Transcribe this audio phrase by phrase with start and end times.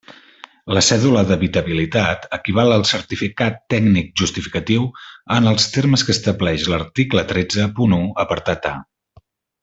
[0.75, 4.87] La cèdula d'habitabilitat equival al certificat tècnic justificatiu
[5.39, 8.77] en els termes que estableix l'article tretze punt u apartat a.